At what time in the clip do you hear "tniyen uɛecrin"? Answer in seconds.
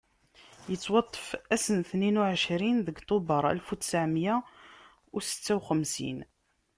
1.89-2.79